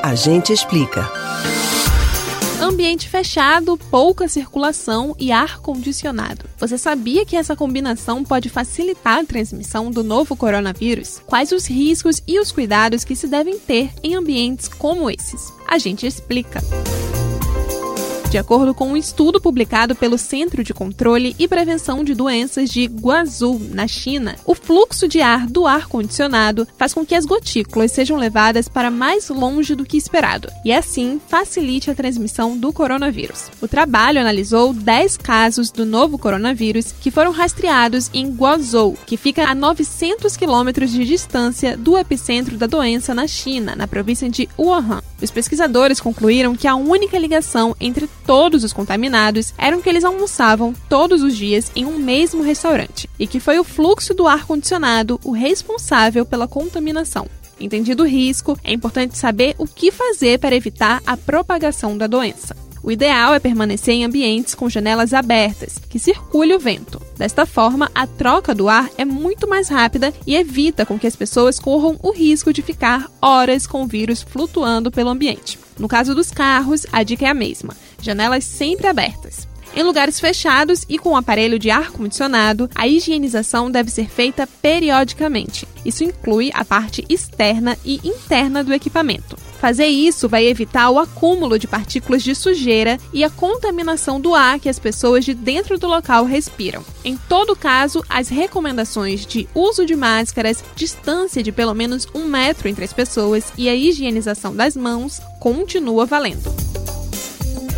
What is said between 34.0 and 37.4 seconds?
analisou 10 casos do novo coronavírus que foram